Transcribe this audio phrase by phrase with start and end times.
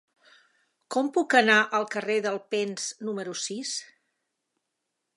[0.95, 3.79] Com puc anar al carrer d'Alpens número sis?